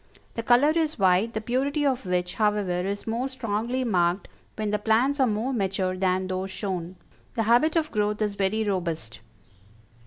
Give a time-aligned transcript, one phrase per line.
[0.33, 4.79] The color is white, the purity of which, however, is more strongly marked when the
[4.79, 6.95] plants are more mature than those shown;
[7.35, 9.19] the habit of growth is very robust."